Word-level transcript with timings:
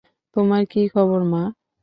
তোমার 0.35 0.61
কি 0.71 0.81
খবর, 0.93 1.19
মা? 1.31 1.43